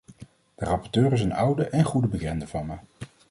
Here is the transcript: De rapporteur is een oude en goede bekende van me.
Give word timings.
De 0.55 0.65
rapporteur 0.65 1.11
is 1.13 1.21
een 1.21 1.33
oude 1.33 1.67
en 1.69 1.83
goede 1.83 2.07
bekende 2.07 2.47
van 2.47 2.65
me. 2.65 2.75